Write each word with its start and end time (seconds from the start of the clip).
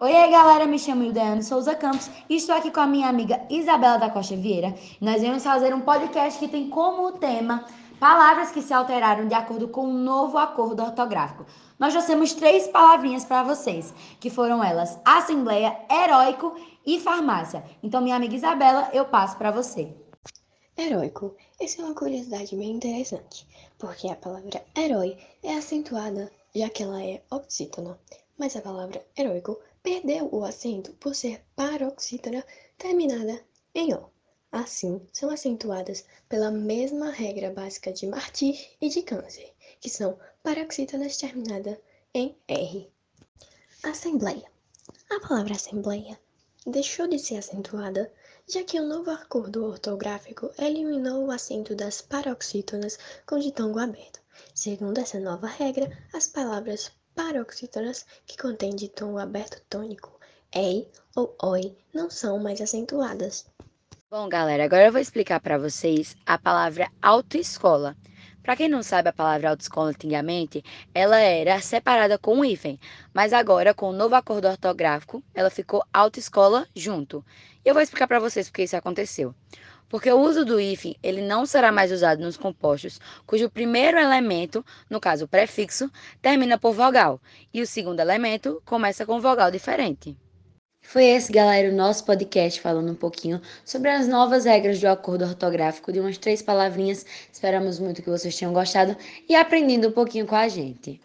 Oi, 0.00 0.12
galera, 0.30 0.64
me 0.64 0.78
chamo 0.78 1.02
Ildaiane 1.02 1.42
Souza 1.42 1.74
Campos 1.74 2.08
e 2.30 2.36
estou 2.36 2.54
aqui 2.54 2.70
com 2.70 2.78
a 2.78 2.86
minha 2.86 3.08
amiga 3.08 3.44
Isabela 3.50 3.98
da 3.98 4.08
Costa 4.08 4.36
Vieira. 4.36 4.72
Nós 5.00 5.22
vamos 5.22 5.42
fazer 5.42 5.74
um 5.74 5.80
podcast 5.80 6.38
que 6.38 6.46
tem 6.46 6.70
como 6.70 7.10
tema 7.18 7.64
palavras 7.98 8.52
que 8.52 8.62
se 8.62 8.72
alteraram 8.72 9.26
de 9.26 9.34
acordo 9.34 9.66
com 9.66 9.80
o 9.80 9.88
um 9.88 9.92
novo 9.92 10.38
acordo 10.38 10.84
ortográfico. 10.84 11.44
Nós 11.80 11.92
já 11.92 12.00
temos 12.00 12.32
três 12.32 12.68
palavrinhas 12.68 13.24
para 13.24 13.42
vocês, 13.42 13.92
que 14.20 14.30
foram 14.30 14.62
elas 14.62 15.00
Assembleia, 15.04 15.76
Heróico 15.90 16.54
e 16.86 17.00
Farmácia. 17.00 17.64
Então, 17.82 18.00
minha 18.00 18.14
amiga 18.14 18.36
Isabela, 18.36 18.88
eu 18.92 19.04
passo 19.04 19.36
para 19.36 19.50
você. 19.50 19.92
Heróico. 20.76 21.34
Essa 21.60 21.82
é 21.82 21.84
uma 21.84 21.94
curiosidade 21.96 22.54
bem 22.54 22.70
interessante, 22.70 23.44
porque 23.76 24.06
a 24.08 24.14
palavra 24.14 24.64
herói 24.76 25.18
é 25.42 25.54
acentuada 25.54 26.30
já 26.54 26.68
que 26.68 26.84
ela 26.84 27.02
é 27.02 27.20
oxítona, 27.32 27.98
mas 28.38 28.54
a 28.54 28.62
palavra 28.62 29.04
heróico 29.16 29.58
perdeu 29.88 30.28
o 30.30 30.44
acento 30.44 30.92
por 31.00 31.14
ser 31.14 31.42
paroxítona 31.56 32.44
terminada 32.76 33.42
em 33.74 33.94
O. 33.94 34.10
Assim, 34.52 35.00
são 35.14 35.30
acentuadas 35.30 36.04
pela 36.28 36.50
mesma 36.50 37.10
regra 37.10 37.50
básica 37.50 37.90
de 37.90 38.06
Marty 38.06 38.76
e 38.82 38.90
de 38.90 39.00
Câncer, 39.00 39.50
que 39.80 39.88
são 39.88 40.18
paroxítonas 40.42 41.16
terminadas 41.16 41.78
em 42.12 42.36
R. 42.46 42.92
Assembleia. 43.82 44.44
A 45.08 45.20
palavra 45.20 45.54
assembleia 45.54 46.20
deixou 46.66 47.08
de 47.08 47.18
ser 47.18 47.38
acentuada, 47.38 48.12
já 48.46 48.62
que 48.62 48.78
o 48.78 48.86
novo 48.86 49.10
acordo 49.10 49.64
ortográfico 49.64 50.50
eliminou 50.58 51.24
o 51.24 51.30
acento 51.30 51.74
das 51.74 52.02
paroxítonas 52.02 52.98
com 53.24 53.38
ditongo 53.38 53.78
aberto. 53.78 54.20
Segundo 54.54 54.98
essa 54.98 55.18
nova 55.18 55.46
regra, 55.46 55.90
as 56.12 56.26
palavras 56.26 56.92
paroxítonas 57.18 58.06
que 58.28 58.36
contêm 58.36 58.76
ditongo 58.76 59.18
aberto 59.18 59.60
tônico, 59.68 60.20
ei 60.54 60.88
ou 61.16 61.36
oi, 61.42 61.76
não 61.92 62.08
são 62.08 62.38
mais 62.38 62.60
acentuadas. 62.60 63.44
Bom, 64.08 64.28
galera, 64.28 64.64
agora 64.64 64.86
eu 64.86 64.92
vou 64.92 65.00
explicar 65.00 65.40
para 65.40 65.58
vocês 65.58 66.16
a 66.24 66.38
palavra 66.38 66.88
autoescola. 67.02 67.96
Para 68.40 68.54
quem 68.54 68.68
não 68.68 68.84
sabe, 68.84 69.08
a 69.08 69.12
palavra 69.12 69.50
autoescola 69.50 69.90
antigamente, 69.90 70.62
ela 70.94 71.18
era 71.18 71.60
separada 71.60 72.16
com 72.18 72.36
um 72.36 72.44
hífen, 72.44 72.78
mas 73.12 73.32
agora, 73.32 73.74
com 73.74 73.90
o 73.90 73.92
novo 73.92 74.14
acordo 74.14 74.46
ortográfico, 74.46 75.20
ela 75.34 75.50
ficou 75.50 75.84
autoescola 75.92 76.68
junto. 76.72 77.24
E 77.64 77.68
eu 77.68 77.74
vou 77.74 77.82
explicar 77.82 78.06
para 78.06 78.20
vocês 78.20 78.48
porque 78.48 78.62
isso 78.62 78.76
aconteceu 78.76 79.34
porque 79.88 80.10
o 80.10 80.20
uso 80.20 80.44
do 80.44 80.60
hífen 80.60 80.96
ele 81.02 81.22
não 81.22 81.46
será 81.46 81.72
mais 81.72 81.90
usado 81.90 82.22
nos 82.22 82.36
compostos 82.36 83.00
cujo 83.26 83.50
primeiro 83.50 83.98
elemento, 83.98 84.64
no 84.88 85.00
caso 85.00 85.24
o 85.24 85.28
prefixo, 85.28 85.90
termina 86.20 86.58
por 86.58 86.72
vogal 86.72 87.20
e 87.52 87.62
o 87.62 87.66
segundo 87.66 88.00
elemento 88.00 88.62
começa 88.64 89.06
com 89.06 89.20
vogal 89.20 89.50
diferente. 89.50 90.16
Foi 90.80 91.04
esse, 91.04 91.30
galera, 91.30 91.70
o 91.70 91.76
nosso 91.76 92.04
podcast 92.06 92.60
falando 92.60 92.90
um 92.90 92.94
pouquinho 92.94 93.42
sobre 93.62 93.90
as 93.90 94.08
novas 94.08 94.46
regras 94.46 94.80
do 94.80 94.86
acordo 94.86 95.24
ortográfico 95.26 95.92
de 95.92 96.00
umas 96.00 96.16
três 96.16 96.40
palavrinhas. 96.40 97.04
Esperamos 97.30 97.78
muito 97.78 98.02
que 98.02 98.08
vocês 98.08 98.34
tenham 98.34 98.54
gostado 98.54 98.96
e 99.28 99.34
aprendido 99.34 99.88
um 99.88 99.92
pouquinho 99.92 100.26
com 100.26 100.34
a 100.34 100.48
gente. 100.48 100.98